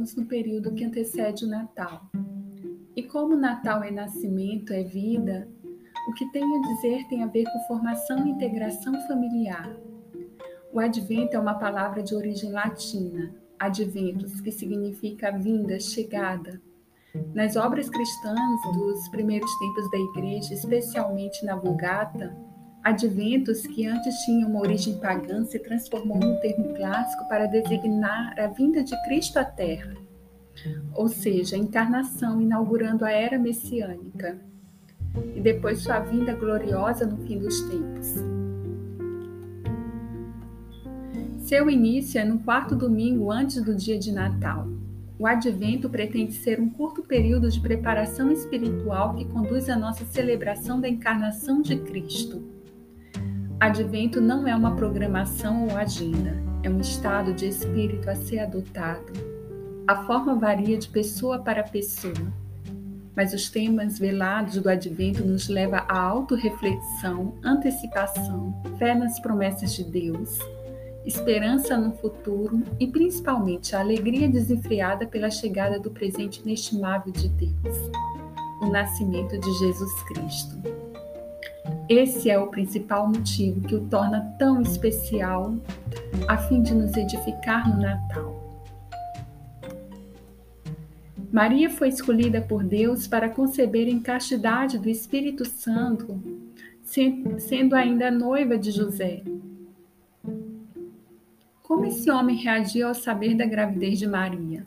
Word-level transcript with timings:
estamos 0.00 0.14
no 0.14 0.24
período 0.24 0.72
que 0.72 0.84
antecede 0.84 1.44
o 1.44 1.48
Natal. 1.48 2.10
E 2.96 3.02
como 3.02 3.36
Natal 3.36 3.82
é 3.82 3.90
nascimento, 3.90 4.72
é 4.72 4.82
vida, 4.82 5.48
o 6.08 6.14
que 6.14 6.30
tenho 6.32 6.56
a 6.56 6.74
dizer 6.74 7.06
tem 7.08 7.22
a 7.22 7.26
ver 7.26 7.44
com 7.44 7.66
formação 7.68 8.26
e 8.26 8.30
integração 8.30 8.94
familiar. 9.06 9.76
O 10.72 10.80
advento 10.80 11.36
é 11.36 11.38
uma 11.38 11.54
palavra 11.54 12.02
de 12.02 12.14
origem 12.14 12.50
latina, 12.50 13.34
adventus, 13.58 14.40
que 14.40 14.50
significa 14.50 15.36
vinda, 15.36 15.78
chegada. 15.78 16.60
Nas 17.34 17.56
obras 17.56 17.90
cristãs 17.90 18.60
dos 18.74 19.08
primeiros 19.08 19.50
tempos 19.58 19.90
da 19.90 19.98
igreja, 19.98 20.54
especialmente 20.54 21.44
na 21.44 21.56
Vulgata, 21.56 22.34
Adventos, 22.82 23.66
que 23.66 23.86
antes 23.86 24.14
tinha 24.24 24.46
uma 24.46 24.60
origem 24.60 24.98
pagã, 24.98 25.44
se 25.44 25.58
transformou 25.58 26.18
num 26.18 26.36
termo 26.36 26.74
clássico 26.74 27.28
para 27.28 27.44
designar 27.44 28.34
a 28.40 28.46
vinda 28.46 28.82
de 28.82 28.96
Cristo 29.04 29.38
à 29.38 29.44
Terra, 29.44 29.94
ou 30.94 31.06
seja, 31.06 31.56
a 31.56 31.58
encarnação 31.58 32.40
inaugurando 32.40 33.04
a 33.04 33.10
era 33.10 33.38
messiânica, 33.38 34.38
e 35.36 35.40
depois 35.40 35.82
sua 35.82 36.00
vinda 36.00 36.34
gloriosa 36.34 37.04
no 37.04 37.18
fim 37.26 37.38
dos 37.38 37.60
tempos. 37.68 38.14
Seu 41.36 41.68
início 41.68 42.18
é 42.18 42.24
no 42.24 42.38
quarto 42.38 42.74
domingo 42.74 43.30
antes 43.30 43.62
do 43.62 43.74
dia 43.74 43.98
de 43.98 44.10
Natal. 44.10 44.66
O 45.18 45.26
advento 45.26 45.90
pretende 45.90 46.32
ser 46.32 46.58
um 46.58 46.70
curto 46.70 47.02
período 47.02 47.50
de 47.50 47.60
preparação 47.60 48.32
espiritual 48.32 49.16
que 49.16 49.26
conduz 49.26 49.68
à 49.68 49.76
nossa 49.76 50.06
celebração 50.06 50.80
da 50.80 50.88
encarnação 50.88 51.60
de 51.60 51.76
Cristo. 51.76 52.59
Advento 53.60 54.22
não 54.22 54.48
é 54.48 54.56
uma 54.56 54.74
programação 54.74 55.68
ou 55.68 55.76
agenda, 55.76 56.34
é 56.62 56.70
um 56.70 56.80
estado 56.80 57.34
de 57.34 57.46
espírito 57.46 58.08
a 58.08 58.14
ser 58.14 58.38
adotado. 58.38 59.12
A 59.86 60.02
forma 60.06 60.34
varia 60.34 60.78
de 60.78 60.88
pessoa 60.88 61.38
para 61.38 61.62
pessoa, 61.62 62.32
mas 63.14 63.34
os 63.34 63.50
temas 63.50 63.98
velados 63.98 64.56
do 64.56 64.70
Advento 64.70 65.22
nos 65.22 65.46
levam 65.50 65.78
à 65.86 66.00
autorreflexão, 66.00 67.34
antecipação, 67.44 68.58
fé 68.78 68.94
nas 68.94 69.20
promessas 69.20 69.74
de 69.74 69.84
Deus, 69.84 70.38
esperança 71.04 71.76
no 71.76 71.92
futuro 71.92 72.62
e 72.78 72.86
principalmente 72.86 73.76
a 73.76 73.80
alegria 73.80 74.26
desenfreada 74.26 75.06
pela 75.06 75.30
chegada 75.30 75.78
do 75.78 75.90
presente 75.90 76.40
inestimável 76.40 77.12
de 77.12 77.28
Deus, 77.28 77.76
o 78.62 78.68
nascimento 78.68 79.38
de 79.38 79.52
Jesus 79.58 80.02
Cristo. 80.04 80.79
Esse 81.90 82.30
é 82.30 82.38
o 82.38 82.46
principal 82.46 83.08
motivo 83.08 83.62
que 83.62 83.74
o 83.74 83.88
torna 83.88 84.20
tão 84.38 84.62
especial, 84.62 85.56
a 86.28 86.36
fim 86.36 86.62
de 86.62 86.72
nos 86.72 86.96
edificar 86.96 87.68
no 87.68 87.82
Natal. 87.82 88.62
Maria 91.32 91.68
foi 91.68 91.88
escolhida 91.88 92.40
por 92.40 92.62
Deus 92.62 93.08
para 93.08 93.28
conceber 93.28 93.88
em 93.88 93.98
castidade 93.98 94.78
do 94.78 94.88
Espírito 94.88 95.44
Santo, 95.44 96.22
sendo 96.84 97.74
ainda 97.74 98.08
noiva 98.08 98.56
de 98.56 98.70
José. 98.70 99.24
Como 101.60 101.86
esse 101.86 102.08
homem 102.08 102.36
reagiu 102.36 102.86
ao 102.86 102.94
saber 102.94 103.34
da 103.34 103.46
gravidez 103.46 103.98
de 103.98 104.06
Maria? 104.06 104.64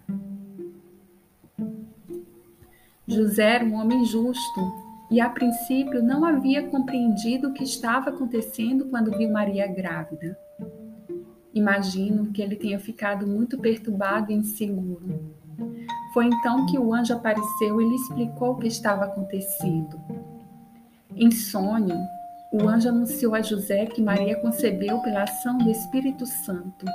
José 3.08 3.55
era 3.55 3.63
um 3.63 3.75
homem 3.75 4.03
justo, 4.03 4.83
e 5.14 5.22
a 5.22 5.30
princípio 5.30 6.02
não 6.02 6.25
havia 6.25 6.67
compreendido 6.69 7.50
o 7.50 7.53
que 7.53 7.64
estava 7.64 8.09
acontecendo 8.09 8.86
quando 8.86 9.16
viu 9.16 9.30
Maria 9.30 9.67
grávida. 9.67 10.36
Imagino 11.53 12.31
que 12.31 12.42
ele 12.42 12.55
tenha 12.55 12.80
ficado 12.80 13.28
muito 13.28 13.59
perturbado 13.59 14.31
e 14.31 14.36
inseguro. 14.36 15.36
Foi 16.16 16.25
então 16.25 16.65
que 16.65 16.80
o 16.80 16.92
anjo 16.92 17.14
apareceu 17.14 17.80
e 17.80 17.87
lhe 17.87 17.93
explicou 17.93 18.54
o 18.54 18.58
que 18.58 18.67
estava 18.67 19.05
acontecendo. 19.05 20.02
Em 21.16 21.30
sonho, 21.30 21.95
o 22.52 22.67
anjo 22.67 22.89
anunciou 22.89 23.36
a 23.36 23.42
José 23.43 23.86
que 23.86 24.02
Maria 24.02 24.37
concebeu 24.37 24.99
pela 25.02 25.26
ação 25.26 25.60
do 25.60 25.70
Espírito 25.70 26.26
Santo. 26.26 26.87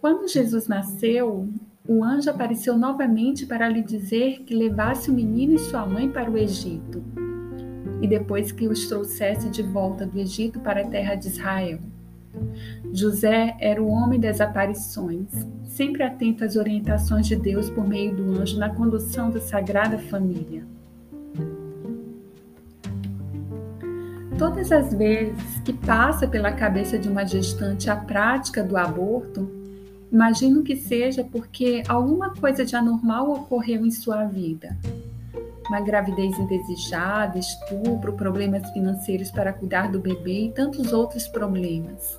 Quando 0.00 0.26
Jesus 0.26 0.66
nasceu, 0.66 1.50
o 1.88 2.04
anjo 2.04 2.28
apareceu 2.28 2.76
novamente 2.76 3.46
para 3.46 3.66
lhe 3.66 3.82
dizer 3.82 4.42
que 4.44 4.54
levasse 4.54 5.10
o 5.10 5.14
menino 5.14 5.54
e 5.54 5.58
sua 5.58 5.86
mãe 5.86 6.06
para 6.06 6.30
o 6.30 6.36
Egito, 6.36 7.02
e 8.02 8.06
depois 8.06 8.52
que 8.52 8.68
os 8.68 8.86
trouxesse 8.86 9.48
de 9.48 9.62
volta 9.62 10.04
do 10.04 10.18
Egito 10.18 10.60
para 10.60 10.82
a 10.82 10.86
terra 10.86 11.14
de 11.14 11.28
Israel. 11.28 11.78
José 12.92 13.56
era 13.58 13.82
o 13.82 13.88
homem 13.88 14.20
das 14.20 14.38
aparições, 14.38 15.28
sempre 15.64 16.02
atento 16.02 16.44
às 16.44 16.56
orientações 16.56 17.26
de 17.26 17.36
Deus 17.36 17.70
por 17.70 17.88
meio 17.88 18.14
do 18.14 18.38
anjo 18.38 18.58
na 18.58 18.68
condução 18.68 19.30
da 19.30 19.40
Sagrada 19.40 19.96
Família. 19.96 20.66
Todas 24.36 24.70
as 24.70 24.92
vezes 24.92 25.58
que 25.64 25.72
passa 25.72 26.28
pela 26.28 26.52
cabeça 26.52 26.98
de 26.98 27.08
uma 27.08 27.24
gestante 27.26 27.88
a 27.88 27.96
prática 27.96 28.62
do 28.62 28.76
aborto, 28.76 29.57
Imagino 30.10 30.62
que 30.62 30.74
seja 30.74 31.22
porque 31.22 31.82
alguma 31.86 32.30
coisa 32.34 32.64
de 32.64 32.74
anormal 32.74 33.30
ocorreu 33.30 33.84
em 33.84 33.90
sua 33.90 34.24
vida. 34.24 34.76
Uma 35.68 35.80
gravidez 35.80 36.38
indesejada, 36.38 37.38
estupro, 37.38 38.14
problemas 38.14 38.70
financeiros 38.70 39.30
para 39.30 39.52
cuidar 39.52 39.92
do 39.92 40.00
bebê 40.00 40.46
e 40.46 40.52
tantos 40.52 40.94
outros 40.94 41.28
problemas. 41.28 42.18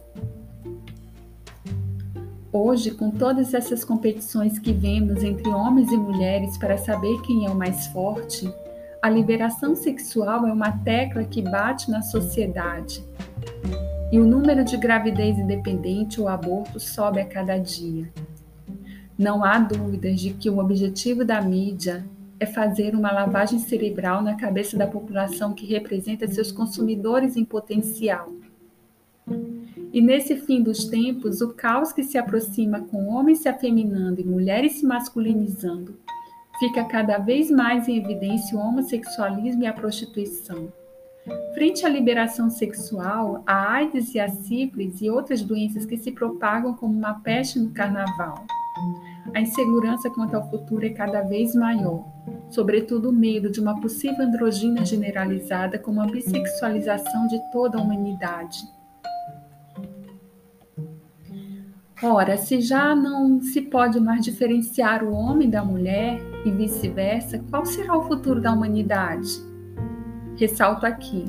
Hoje, 2.53 2.91
com 2.91 3.09
todas 3.09 3.53
essas 3.55 3.83
competições 3.83 4.59
que 4.59 4.71
vemos 4.71 5.23
entre 5.23 5.49
homens 5.49 5.91
e 5.91 5.97
mulheres 5.97 6.57
para 6.57 6.77
saber 6.77 7.19
quem 7.23 7.45
é 7.45 7.49
o 7.49 7.55
mais 7.55 7.87
forte, 7.87 8.51
a 9.01 9.09
liberação 9.09 9.75
sexual 9.75 10.45
é 10.45 10.53
uma 10.53 10.71
tecla 10.71 11.23
que 11.23 11.41
bate 11.41 11.89
na 11.89 12.01
sociedade 12.01 13.08
e 14.11 14.19
o 14.19 14.25
número 14.25 14.63
de 14.63 14.75
gravidez 14.75 15.37
independente 15.37 16.19
ou 16.19 16.27
aborto 16.27 16.79
sobe 16.79 17.19
a 17.21 17.25
cada 17.25 17.57
dia. 17.57 18.11
Não 19.17 19.43
há 19.43 19.59
dúvidas 19.59 20.19
de 20.19 20.31
que 20.31 20.49
o 20.49 20.59
objetivo 20.59 21.23
da 21.23 21.41
mídia 21.41 22.05
é 22.39 22.45
fazer 22.45 22.95
uma 22.95 23.11
lavagem 23.11 23.59
cerebral 23.59 24.21
na 24.21 24.35
cabeça 24.35 24.77
da 24.77 24.87
população 24.87 25.53
que 25.53 25.65
representa 25.65 26.27
seus 26.27 26.51
consumidores 26.51 27.35
em 27.35 27.43
potencial. 27.43 28.31
E 29.91 30.01
nesse 30.01 30.37
fim 30.37 30.63
dos 30.63 30.85
tempos, 30.85 31.41
o 31.41 31.53
caos 31.53 31.91
que 31.91 32.03
se 32.03 32.17
aproxima 32.17 32.81
com 32.81 33.09
homens 33.09 33.39
se 33.39 33.49
afeminando 33.49 34.21
e 34.21 34.23
mulheres 34.23 34.79
se 34.79 34.85
masculinizando, 34.85 35.97
fica 36.59 36.83
cada 36.85 37.17
vez 37.17 37.51
mais 37.51 37.87
em 37.87 37.97
evidência 37.97 38.57
o 38.57 38.61
homossexualismo 38.61 39.63
e 39.63 39.67
a 39.67 39.73
prostituição. 39.73 40.71
Frente 41.53 41.85
à 41.85 41.89
liberação 41.89 42.49
sexual, 42.49 43.43
a 43.45 43.73
AIDS 43.73 44.13
e 44.15 44.19
a 44.19 44.29
sífilis 44.29 45.01
e 45.01 45.09
outras 45.09 45.41
doenças 45.41 45.85
que 45.85 45.97
se 45.97 46.11
propagam 46.11 46.73
como 46.73 46.97
uma 46.97 47.15
peste 47.15 47.59
no 47.59 47.71
carnaval. 47.71 48.45
A 49.33 49.41
insegurança 49.41 50.09
quanto 50.09 50.35
ao 50.35 50.49
futuro 50.49 50.85
é 50.85 50.89
cada 50.89 51.21
vez 51.21 51.53
maior, 51.53 52.05
sobretudo 52.49 53.09
o 53.09 53.13
medo 53.13 53.49
de 53.49 53.59
uma 53.59 53.79
possível 53.79 54.25
androgina 54.25 54.85
generalizada 54.85 55.77
como 55.77 56.01
a 56.01 56.05
bissexualização 56.05 57.27
de 57.27 57.39
toda 57.51 57.77
a 57.77 57.81
humanidade. 57.81 58.59
Ora, 62.01 62.37
se 62.37 62.61
já 62.61 62.95
não 62.95 63.41
se 63.41 63.61
pode 63.61 63.99
mais 63.99 64.23
diferenciar 64.23 65.03
o 65.03 65.11
homem 65.11 65.49
da 65.49 65.63
mulher 65.65 66.17
e 66.45 66.49
vice-versa, 66.49 67.43
qual 67.49 67.65
será 67.65 67.97
o 67.97 68.07
futuro 68.07 68.39
da 68.39 68.53
humanidade? 68.53 69.29
Ressalto 70.39 70.85
aqui, 70.85 71.25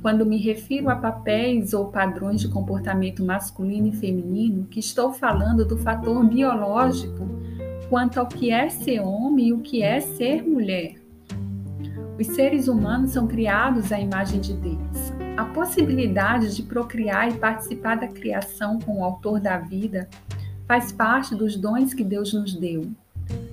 quando 0.00 0.26
me 0.26 0.36
refiro 0.36 0.90
a 0.90 0.96
papéis 0.96 1.72
ou 1.72 1.92
padrões 1.92 2.40
de 2.40 2.48
comportamento 2.48 3.24
masculino 3.24 3.86
e 3.86 3.92
feminino, 3.92 4.66
que 4.66 4.80
estou 4.80 5.12
falando 5.12 5.64
do 5.64 5.78
fator 5.78 6.24
biológico 6.24 7.24
quanto 7.88 8.18
ao 8.18 8.26
que 8.26 8.50
é 8.50 8.68
ser 8.68 8.98
homem 8.98 9.46
e 9.46 9.52
o 9.52 9.60
que 9.60 9.80
é 9.80 10.00
ser 10.00 10.42
mulher. 10.42 10.96
Os 12.18 12.26
seres 12.34 12.66
humanos 12.66 13.12
são 13.12 13.28
criados 13.28 13.92
à 13.92 14.00
imagem 14.00 14.40
de 14.40 14.54
Deus. 14.54 15.12
A 15.36 15.44
possibilidade 15.44 16.56
de 16.56 16.64
procriar 16.64 17.28
e 17.28 17.38
participar 17.38 17.94
da 17.94 18.08
criação 18.08 18.80
com 18.80 18.98
o 18.98 19.04
autor 19.04 19.38
da 19.38 19.56
vida 19.56 20.08
faz 20.66 20.90
parte 20.90 21.32
dos 21.32 21.56
dons 21.56 21.94
que 21.94 22.02
Deus 22.02 22.32
nos 22.32 22.56
deu. 22.56 22.90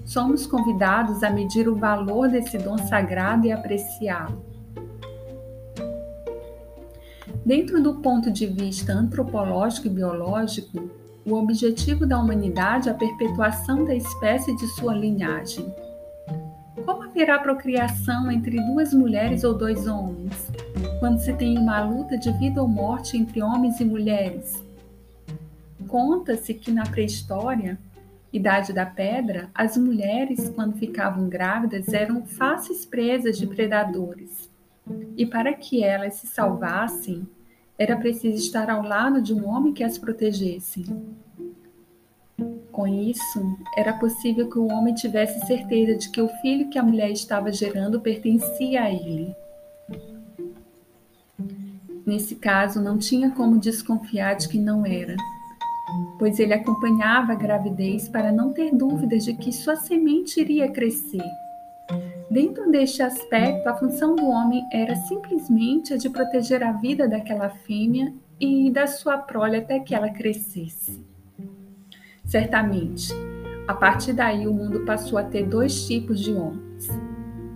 Somos 0.04 0.48
convidados 0.48 1.22
a 1.22 1.30
medir 1.30 1.70
o 1.70 1.76
valor 1.76 2.28
desse 2.28 2.58
dom 2.58 2.80
sagrado 2.80 3.46
e 3.46 3.52
apreciá-lo. 3.52 4.49
Dentro 7.50 7.82
do 7.82 7.96
ponto 7.96 8.30
de 8.30 8.46
vista 8.46 8.94
antropológico 8.94 9.88
e 9.88 9.90
biológico, 9.90 10.88
o 11.26 11.34
objetivo 11.34 12.06
da 12.06 12.20
humanidade 12.20 12.90
é 12.90 12.92
a 12.92 12.96
perpetuação 12.96 13.86
da 13.86 13.96
espécie 13.96 14.56
de 14.56 14.68
sua 14.76 14.94
linhagem. 14.94 15.66
Como 16.86 17.02
haverá 17.02 17.40
procriação 17.40 18.32
entre 18.32 18.64
duas 18.68 18.94
mulheres 18.94 19.44
ou 19.44 19.56
dois 19.56 19.88
homens, 19.88 20.52
quando 21.00 21.18
se 21.18 21.34
tem 21.34 21.58
uma 21.58 21.84
luta 21.84 22.20
de 22.20 22.32
vida 22.34 22.62
ou 22.62 22.68
morte 22.68 23.18
entre 23.18 23.42
homens 23.42 23.80
e 23.80 23.84
mulheres? 23.84 24.64
Conta-se 25.88 26.54
que 26.54 26.70
na 26.70 26.84
pré-história, 26.84 27.80
Idade 28.32 28.74
da 28.74 28.86
Pedra, 28.86 29.50
as 29.56 29.76
mulheres, 29.76 30.50
quando 30.50 30.78
ficavam 30.78 31.28
grávidas, 31.28 31.88
eram 31.88 32.28
fáceis 32.28 32.86
presas 32.86 33.40
de 33.40 33.48
predadores. 33.48 34.48
E 35.18 35.26
para 35.26 35.52
que 35.52 35.84
elas 35.84 36.14
se 36.14 36.28
salvassem, 36.28 37.28
era 37.80 37.96
preciso 37.96 38.36
estar 38.36 38.70
ao 38.70 38.84
lado 38.84 39.22
de 39.22 39.34
um 39.34 39.48
homem 39.48 39.74
que 39.74 39.86
as 39.86 39.98
protegesse. 39.98 40.84
Com 42.74 42.86
isso, 42.86 43.58
era 43.78 43.94
possível 43.94 44.50
que 44.50 44.60
o 44.60 44.68
homem 44.68 44.94
tivesse 44.94 45.46
certeza 45.48 45.98
de 45.98 46.10
que 46.10 46.22
o 46.22 46.28
filho 46.42 46.70
que 46.70 46.78
a 46.78 46.84
mulher 46.84 47.10
estava 47.10 47.52
gerando 47.54 48.02
pertencia 48.02 48.84
a 48.84 48.92
ele. 48.92 49.34
Nesse 52.06 52.36
caso, 52.36 52.82
não 52.82 52.98
tinha 52.98 53.32
como 53.32 53.60
desconfiar 53.60 54.36
de 54.36 54.50
que 54.50 54.58
não 54.58 54.86
era, 54.86 55.16
pois 56.18 56.38
ele 56.38 56.54
acompanhava 56.54 57.32
a 57.32 57.36
gravidez 57.36 58.10
para 58.10 58.32
não 58.32 58.52
ter 58.52 58.76
dúvidas 58.76 59.24
de 59.24 59.34
que 59.36 59.54
sua 59.54 59.78
semente 59.78 60.42
iria 60.42 60.70
crescer. 60.70 61.24
Dentro 62.30 62.70
deste 62.70 63.02
aspecto, 63.02 63.68
a 63.68 63.74
função 63.74 64.16
do 64.16 64.28
homem 64.28 64.64
era 64.72 64.96
simplesmente 64.96 65.94
a 65.94 65.98
de 65.98 66.10
proteger 66.10 66.62
a 66.62 66.74
vida 66.74 67.08
daquela 67.08 67.50
fêmea 67.50 68.14
e 68.40 68.70
da 68.70 68.86
sua 68.86 69.18
prole 69.18 69.58
até 69.58 69.80
que 69.80 69.96
ela 69.96 70.10
crescesse. 70.10 71.04
Certamente, 72.24 73.12
a 73.68 73.74
partir 73.74 74.14
daí 74.14 74.48
o 74.48 74.54
mundo 74.54 74.86
passou 74.86 75.18
a 75.18 75.24
ter 75.24 75.48
dois 75.48 75.88
tipos 75.88 76.20
de 76.20 76.32
homens. 76.32 76.88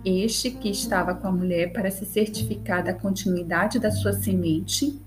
Este 0.04 0.50
que 0.50 0.68
estava 0.68 1.14
com 1.14 1.28
a 1.28 1.32
mulher 1.32 1.72
para 1.72 1.90
se 1.90 2.04
certificar 2.04 2.82
da 2.82 2.92
continuidade 2.92 3.78
da 3.78 3.92
sua 3.92 4.12
semente, 4.12 5.00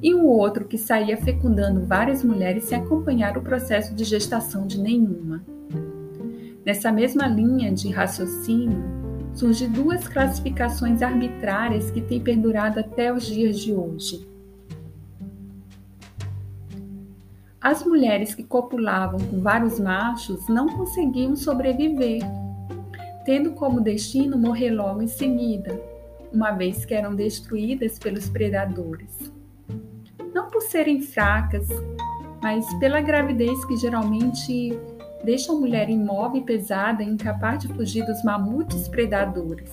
e 0.00 0.14
o 0.14 0.24
outro 0.24 0.64
que 0.64 0.78
saía 0.78 1.16
fecundando 1.16 1.84
várias 1.84 2.24
mulheres 2.24 2.64
sem 2.64 2.78
acompanhar 2.78 3.36
o 3.36 3.42
processo 3.42 3.94
de 3.94 4.04
gestação 4.04 4.66
de 4.66 4.80
nenhuma. 4.80 5.44
Nessa 6.64 6.90
mesma 6.92 7.26
linha 7.26 7.72
de 7.72 7.90
raciocínio, 7.90 8.99
surgem 9.40 9.70
duas 9.70 10.06
classificações 10.06 11.00
arbitrárias 11.00 11.90
que 11.90 12.02
têm 12.02 12.20
perdurado 12.20 12.78
até 12.78 13.10
os 13.10 13.24
dias 13.24 13.58
de 13.58 13.72
hoje. 13.72 14.28
As 17.58 17.82
mulheres 17.82 18.34
que 18.34 18.44
copulavam 18.44 19.18
com 19.18 19.40
vários 19.40 19.80
machos 19.80 20.46
não 20.46 20.68
conseguiam 20.68 21.34
sobreviver, 21.34 22.20
tendo 23.24 23.52
como 23.52 23.80
destino 23.80 24.36
morrer 24.36 24.72
logo 24.72 25.00
em 25.00 25.08
seguida, 25.08 25.80
uma 26.30 26.50
vez 26.50 26.84
que 26.84 26.92
eram 26.92 27.14
destruídas 27.14 27.98
pelos 27.98 28.28
predadores. 28.28 29.32
Não 30.34 30.48
por 30.48 30.60
serem 30.60 31.00
fracas, 31.00 31.66
mas 32.42 32.66
pela 32.74 33.00
gravidez 33.00 33.64
que 33.64 33.76
geralmente 33.78 34.78
deixa 35.24 35.52
a 35.52 35.54
mulher 35.54 35.90
imóvel 35.90 36.40
e 36.40 36.44
pesada 36.44 37.02
incapaz 37.02 37.60
de 37.60 37.68
fugir 37.68 38.04
dos 38.04 38.22
mamutes 38.22 38.88
predadores. 38.88 39.70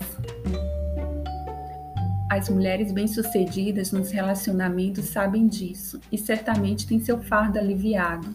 As 2.29 2.49
mulheres 2.49 2.91
bem-sucedidas 2.91 3.91
nos 3.91 4.11
relacionamentos 4.11 5.05
sabem 5.05 5.47
disso 5.47 5.99
e 6.11 6.17
certamente 6.17 6.85
têm 6.85 6.99
seu 6.99 7.19
fardo 7.19 7.57
aliviado. 7.57 8.27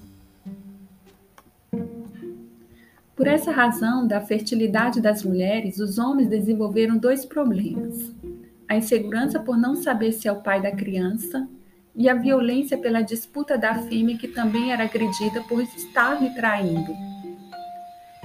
Por 3.15 3.27
essa 3.27 3.53
razão 3.53 4.07
da 4.07 4.21
fertilidade 4.21 5.01
das 5.01 5.23
mulheres, 5.23 5.79
os 5.79 5.99
homens 5.99 6.29
desenvolveram 6.29 6.97
dois 6.97 7.27
problemas: 7.27 8.13
a 8.67 8.77
insegurança 8.77 9.39
por 9.39 9.57
não 9.57 9.77
saber 9.77 10.13
se 10.13 10.27
é 10.27 10.33
o 10.33 10.41
pai 10.41 10.63
da 10.63 10.73
criança 10.73 11.47
e 11.95 12.09
a 12.09 12.15
violência 12.15 12.79
pela 12.79 13.03
disputa 13.03 13.59
da 13.59 13.75
fêmea 13.75 14.17
que 14.17 14.29
também 14.29 14.73
era 14.73 14.85
agredida 14.85 15.43
por 15.43 15.61
estar 15.61 16.21
lhe 16.21 16.31
traindo. 16.31 16.93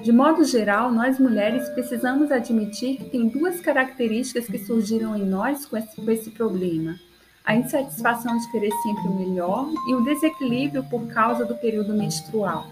De 0.02 0.12
modo 0.12 0.44
geral, 0.46 0.92
nós 0.92 1.20
mulheres 1.20 1.68
precisamos 1.70 2.32
admitir 2.32 2.98
que 2.98 3.10
tem 3.10 3.28
duas 3.28 3.60
características 3.60 4.46
que 4.46 4.60
surgiram 4.60 5.16
em 5.16 5.26
nós 5.26 5.66
com 5.66 5.76
esse, 5.76 5.96
com 5.96 6.10
esse 6.12 6.30
problema: 6.32 6.96
a 7.44 7.56
insatisfação 7.56 8.38
de 8.38 8.52
querer 8.52 8.72
sempre 8.84 9.08
o 9.08 9.16
melhor 9.16 9.68
e 9.90 9.96
o 9.96 10.04
desequilíbrio 10.04 10.84
por 10.84 11.08
causa 11.08 11.46
do 11.46 11.56
período 11.56 11.94
menstrual. 11.94 12.68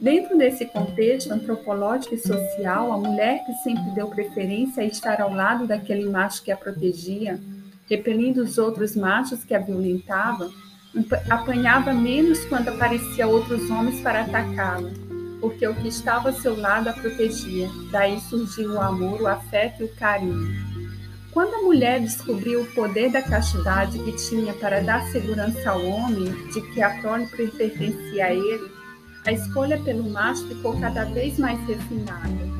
Dentro 0.00 0.36
desse 0.36 0.66
contexto 0.66 1.32
antropológico 1.32 2.14
e 2.14 2.18
social, 2.18 2.92
a 2.92 2.98
mulher 2.98 3.44
que 3.44 3.52
sempre 3.54 3.90
deu 3.92 4.08
preferência 4.08 4.82
a 4.82 4.86
estar 4.86 5.20
ao 5.20 5.32
lado 5.32 5.66
daquele 5.66 6.08
macho 6.08 6.42
que 6.42 6.52
a 6.52 6.56
protegia, 6.56 7.40
repelindo 7.88 8.42
os 8.42 8.58
outros 8.58 8.96
machos 8.96 9.44
que 9.44 9.54
a 9.54 9.58
violentavam, 9.58 10.50
apanhava 11.28 11.92
menos 11.92 12.44
quando 12.44 12.68
aparecia 12.68 13.26
outros 13.26 13.68
homens 13.68 14.00
para 14.00 14.22
atacá-la, 14.22 14.90
porque 15.40 15.66
o 15.66 15.74
que 15.74 15.88
estava 15.88 16.28
ao 16.28 16.34
seu 16.34 16.58
lado 16.58 16.88
a 16.88 16.92
protegia. 16.92 17.68
Daí 17.90 18.20
surgiu 18.20 18.74
o 18.74 18.80
amor, 18.80 19.20
o 19.20 19.26
afeto 19.26 19.82
e 19.82 19.86
o 19.86 19.94
carinho. 19.96 20.74
Quando 21.32 21.54
a 21.54 21.62
mulher 21.62 22.00
descobriu 22.00 22.62
o 22.62 22.74
poder 22.74 23.10
da 23.10 23.20
castidade 23.20 23.98
que 23.98 24.12
tinha 24.12 24.54
para 24.54 24.80
dar 24.80 25.02
segurança 25.08 25.68
ao 25.68 25.84
homem 25.84 26.30
de 26.52 26.60
que 26.72 26.80
a 26.80 26.90
prole 27.00 27.26
pertencia 27.26 28.26
a 28.26 28.32
ele, 28.32 28.70
a 29.26 29.32
escolha 29.32 29.76
pelo 29.82 30.08
macho 30.08 30.46
ficou 30.46 30.78
cada 30.78 31.04
vez 31.06 31.36
mais 31.38 31.58
refinada. 31.66 32.53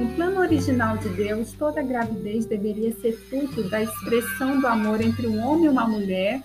No 0.00 0.08
plano 0.14 0.40
original 0.40 0.96
de 0.96 1.10
Deus, 1.10 1.52
toda 1.52 1.82
gravidez 1.82 2.46
deveria 2.46 2.90
ser 3.02 3.12
fruto 3.12 3.68
da 3.68 3.82
expressão 3.82 4.58
do 4.58 4.66
amor 4.66 4.98
entre 5.02 5.26
um 5.26 5.46
homem 5.46 5.66
e 5.66 5.68
uma 5.68 5.86
mulher, 5.86 6.42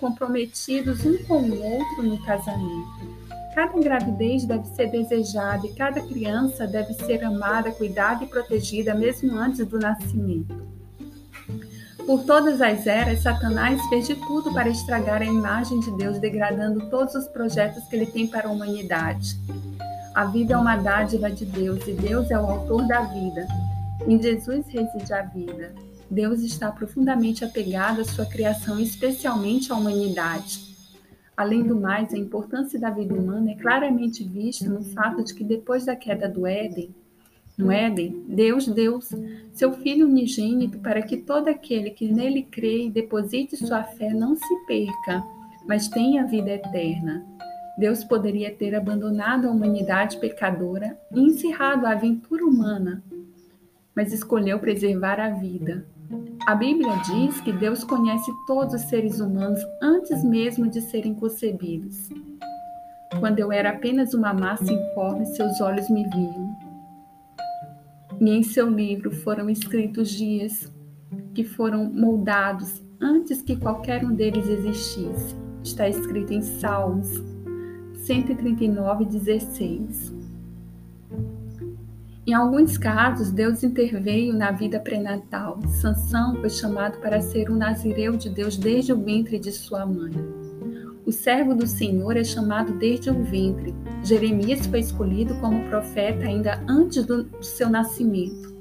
comprometidos 0.00 1.06
um 1.06 1.16
com 1.22 1.42
o 1.42 1.62
outro 1.62 2.02
no 2.02 2.20
casamento. 2.24 3.16
Cada 3.54 3.80
gravidez 3.80 4.44
deve 4.44 4.66
ser 4.74 4.90
desejada 4.90 5.64
e 5.64 5.74
cada 5.74 6.00
criança 6.00 6.66
deve 6.66 6.92
ser 6.94 7.22
amada, 7.22 7.70
cuidada 7.70 8.24
e 8.24 8.26
protegida 8.26 8.96
mesmo 8.96 9.32
antes 9.38 9.64
do 9.64 9.78
nascimento. 9.78 10.66
Por 12.04 12.24
todas 12.24 12.60
as 12.60 12.84
eras, 12.84 13.22
Satanás 13.22 13.80
fez 13.90 14.08
de 14.08 14.16
tudo 14.16 14.52
para 14.52 14.68
estragar 14.68 15.22
a 15.22 15.26
imagem 15.26 15.78
de 15.78 15.96
Deus, 15.96 16.18
degradando 16.18 16.90
todos 16.90 17.14
os 17.14 17.28
projetos 17.28 17.84
que 17.84 17.94
ele 17.94 18.06
tem 18.06 18.26
para 18.26 18.48
a 18.48 18.50
humanidade. 18.50 19.38
A 20.18 20.24
vida 20.24 20.54
é 20.54 20.56
uma 20.56 20.74
dádiva 20.74 21.30
de 21.30 21.44
Deus 21.44 21.86
e 21.86 21.92
Deus 21.92 22.28
é 22.32 22.36
o 22.36 22.44
autor 22.44 22.84
da 22.88 23.02
vida. 23.02 23.46
Em 24.04 24.20
Jesus 24.20 24.66
reside 24.66 25.12
a 25.12 25.22
vida. 25.22 25.72
Deus 26.10 26.40
está 26.40 26.72
profundamente 26.72 27.44
apegado 27.44 28.00
à 28.00 28.04
sua 28.04 28.26
criação, 28.26 28.80
especialmente 28.80 29.70
à 29.70 29.76
humanidade. 29.76 30.74
Além 31.36 31.62
do 31.62 31.80
mais, 31.80 32.12
a 32.12 32.18
importância 32.18 32.80
da 32.80 32.90
vida 32.90 33.14
humana 33.14 33.52
é 33.52 33.54
claramente 33.54 34.24
vista 34.24 34.68
no 34.68 34.82
fato 34.82 35.22
de 35.22 35.32
que 35.32 35.44
depois 35.44 35.84
da 35.84 35.94
queda 35.94 36.28
do 36.28 36.48
Éden, 36.48 36.92
no 37.56 37.70
Éden, 37.70 38.24
Deus 38.26 38.66
deu 38.66 38.98
seu 39.52 39.72
Filho 39.74 40.08
unigênito 40.08 40.80
para 40.80 41.00
que 41.00 41.18
todo 41.18 41.46
aquele 41.46 41.90
que 41.90 42.10
nele 42.10 42.42
crê 42.42 42.86
e 42.86 42.90
deposite 42.90 43.56
sua 43.56 43.84
fé 43.84 44.12
não 44.12 44.34
se 44.34 44.66
perca, 44.66 45.22
mas 45.64 45.86
tenha 45.86 46.26
vida 46.26 46.50
eterna. 46.50 47.24
Deus 47.78 48.02
poderia 48.02 48.52
ter 48.52 48.74
abandonado 48.74 49.46
a 49.46 49.52
humanidade 49.52 50.18
pecadora 50.18 50.98
e 51.12 51.20
encerrado 51.20 51.86
a 51.86 51.92
aventura 51.92 52.44
humana, 52.44 53.04
mas 53.94 54.12
escolheu 54.12 54.58
preservar 54.58 55.20
a 55.20 55.30
vida. 55.30 55.86
A 56.44 56.56
Bíblia 56.56 56.90
diz 57.06 57.40
que 57.40 57.52
Deus 57.52 57.84
conhece 57.84 58.32
todos 58.48 58.74
os 58.74 58.88
seres 58.88 59.20
humanos 59.20 59.60
antes 59.80 60.24
mesmo 60.24 60.68
de 60.68 60.80
serem 60.80 61.14
concebidos. 61.14 62.08
Quando 63.20 63.38
eu 63.38 63.52
era 63.52 63.70
apenas 63.70 64.12
uma 64.12 64.34
massa 64.34 64.72
informe, 64.72 65.24
seus 65.26 65.60
olhos 65.60 65.88
me 65.88 66.02
viam. 66.02 66.56
E 68.20 68.28
em 68.28 68.42
seu 68.42 68.68
livro 68.68 69.12
foram 69.12 69.48
escritos 69.48 70.10
dias 70.10 70.72
que 71.32 71.44
foram 71.44 71.84
moldados 71.84 72.82
antes 73.00 73.40
que 73.40 73.54
qualquer 73.54 74.04
um 74.04 74.12
deles 74.12 74.48
existisse. 74.48 75.36
Está 75.62 75.88
escrito 75.88 76.32
em 76.32 76.42
Salmos 76.42 77.27
139, 78.08 79.04
16. 79.04 80.14
Em 82.26 82.32
alguns 82.32 82.78
casos, 82.78 83.30
Deus 83.30 83.62
interveio 83.62 84.32
na 84.32 84.50
vida 84.50 84.80
pré-natal. 84.80 85.60
Sansão 85.66 86.34
foi 86.36 86.48
chamado 86.48 86.98
para 87.00 87.20
ser 87.20 87.50
um 87.50 87.56
nazireu 87.56 88.16
de 88.16 88.30
Deus 88.30 88.56
desde 88.56 88.94
o 88.94 88.98
ventre 88.98 89.38
de 89.38 89.52
sua 89.52 89.84
mãe. 89.84 90.14
O 91.04 91.12
servo 91.12 91.54
do 91.54 91.66
Senhor 91.66 92.16
é 92.16 92.24
chamado 92.24 92.78
desde 92.78 93.10
o 93.10 93.22
ventre. 93.24 93.74
Jeremias 94.02 94.66
foi 94.66 94.80
escolhido 94.80 95.38
como 95.40 95.68
profeta 95.68 96.24
ainda 96.24 96.64
antes 96.66 97.04
do 97.04 97.28
seu 97.42 97.68
nascimento. 97.68 98.56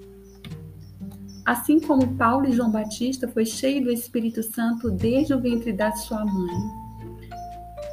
Assim 1.45 1.79
como 1.79 2.15
Paulo 2.15 2.47
e 2.47 2.51
João 2.51 2.69
Batista 2.69 3.29
foi 3.29 3.45
cheio 3.45 3.81
do 3.81 3.91
Espírito 3.91 4.43
Santo 4.43 4.91
desde 4.91 5.33
o 5.33 5.39
ventre 5.39 5.71
da 5.71 5.93
sua 5.93 6.25
mãe. 6.25 6.86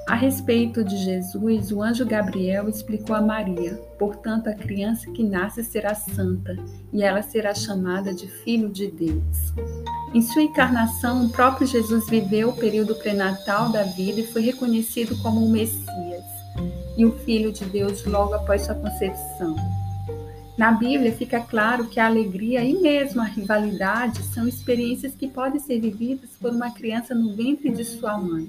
A 0.07 0.15
respeito 0.15 0.85
de 0.85 0.99
Jesus, 0.99 1.73
o 1.73 1.83
anjo 1.83 2.05
Gabriel 2.05 2.69
explicou 2.69 3.17
a 3.17 3.23
Maria: 3.23 3.75
portanto, 3.99 4.49
a 4.49 4.55
criança 4.55 5.11
que 5.11 5.23
nasce 5.23 5.65
será 5.65 5.95
santa 5.95 6.57
e 6.93 7.03
ela 7.03 7.23
será 7.23 7.55
chamada 7.55 8.13
de 8.13 8.29
Filho 8.29 8.69
de 8.69 8.91
Deus. 8.91 9.55
Em 10.13 10.21
sua 10.21 10.43
encarnação, 10.43 11.25
o 11.25 11.31
próprio 11.31 11.67
Jesus 11.67 12.07
viveu 12.09 12.51
o 12.51 12.57
período 12.57 12.95
pré-natal 12.97 13.73
da 13.73 13.83
vida 13.83 14.21
e 14.21 14.27
foi 14.27 14.43
reconhecido 14.43 15.17
como 15.23 15.45
o 15.45 15.51
Messias. 15.51 15.95
e 16.97 17.05
o 17.05 17.11
Filho 17.21 17.51
de 17.51 17.65
Deus 17.65 18.05
logo 18.05 18.35
após 18.35 18.63
sua 18.63 18.75
concepção. 18.77 19.57
Na 20.57 20.71
Bíblia 20.71 21.13
fica 21.13 21.41
claro 21.41 21.89
que 21.89 21.99
a 21.99 22.07
alegria 22.07 22.63
e 22.63 22.75
mesmo 22.75 23.21
a 23.21 23.25
rivalidade 23.25 24.23
são 24.23 24.47
experiências 24.47 25.17
que 25.17 25.27
podem 25.27 25.59
ser 25.59 25.81
vividas 25.81 26.31
por 26.41 26.53
uma 26.53 26.71
criança 26.71 27.13
no 27.13 27.35
ventre 27.35 27.71
de 27.71 27.85
sua 27.85 28.17
mãe. 28.17 28.49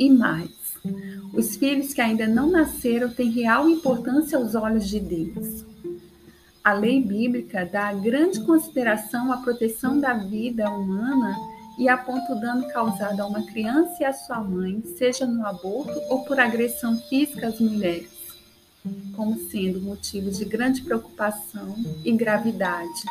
E 0.00 0.08
mais, 0.08 0.50
os 1.34 1.56
filhos 1.56 1.92
que 1.92 2.00
ainda 2.00 2.26
não 2.26 2.50
nasceram 2.50 3.10
têm 3.10 3.30
real 3.30 3.68
importância 3.68 4.38
aos 4.38 4.54
olhos 4.54 4.88
de 4.88 4.98
Deus. 4.98 5.66
A 6.64 6.72
lei 6.72 7.02
bíblica 7.02 7.68
dá 7.70 7.92
grande 7.92 8.40
consideração 8.40 9.30
à 9.30 9.36
proteção 9.36 10.00
da 10.00 10.14
vida 10.14 10.70
humana 10.70 11.36
e 11.78 11.86
aponta 11.86 12.32
o 12.32 12.40
dano 12.40 12.66
causado 12.68 13.20
a 13.20 13.26
uma 13.26 13.42
criança 13.42 13.98
e 14.00 14.04
à 14.06 14.14
sua 14.14 14.40
mãe, 14.40 14.82
seja 14.96 15.26
no 15.26 15.46
aborto 15.46 16.00
ou 16.08 16.24
por 16.24 16.40
agressão 16.40 16.96
física 16.96 17.48
às 17.48 17.60
mulheres 17.60 18.20
como 19.14 19.38
sendo 19.50 19.80
motivo 19.80 20.30
de 20.30 20.44
grande 20.44 20.82
preocupação 20.82 21.74
e 22.04 22.12
gravidade. 22.12 23.04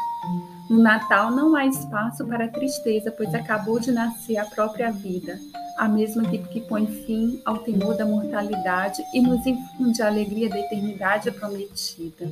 No 0.69 0.81
Natal 0.81 1.31
não 1.31 1.55
há 1.55 1.65
espaço 1.65 2.25
para 2.25 2.47
tristeza, 2.47 3.11
pois 3.11 3.33
acabou 3.33 3.79
de 3.79 3.91
nascer 3.91 4.37
a 4.37 4.45
própria 4.45 4.91
vida, 4.91 5.39
a 5.79 5.87
mesma 5.87 6.23
que 6.25 6.59
põe 6.59 6.85
fim 6.85 7.41
ao 7.45 7.59
temor 7.59 7.95
da 7.95 8.05
mortalidade 8.05 9.01
e 9.13 9.21
nos 9.21 9.45
infunde 9.45 10.01
a 10.01 10.07
alegria 10.07 10.49
da 10.49 10.59
eternidade 10.59 11.31
prometida. 11.31 12.29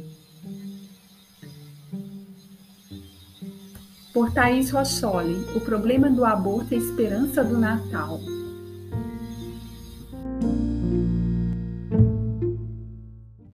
Por 4.13 4.33
Thaís 4.33 4.69
Rocholi, 4.69 5.35
o 5.55 5.61
problema 5.61 6.09
do 6.09 6.25
aborto 6.25 6.73
é 6.73 6.75
a 6.75 6.79
esperança 6.79 7.41
do 7.41 7.57
Natal. 7.57 8.19